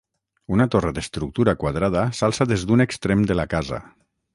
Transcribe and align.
Una 0.55 0.65
torre 0.75 0.93
d'estructura 0.95 1.55
quadrada 1.65 2.07
s'alça 2.21 2.51
des 2.55 2.67
d'un 2.71 2.87
extrem 2.91 3.25
de 3.33 3.41
la 3.43 3.51
casa. 3.57 3.87